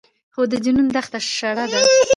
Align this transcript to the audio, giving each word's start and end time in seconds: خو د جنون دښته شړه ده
خو 0.33 0.41
د 0.51 0.53
جنون 0.63 0.87
دښته 0.95 1.19
شړه 1.35 1.65
ده 1.71 1.79